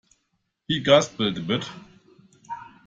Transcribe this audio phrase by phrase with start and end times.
[0.67, 1.63] He gasped a bit.